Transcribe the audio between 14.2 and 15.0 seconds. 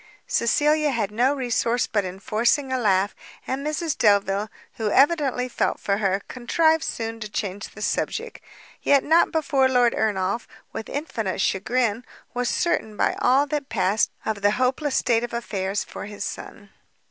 of the hopeless